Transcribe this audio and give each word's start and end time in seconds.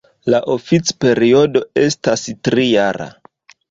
La 0.33 0.37
oficperiodo 0.53 1.63
estas 1.85 2.29
tri-jara. 2.49 3.13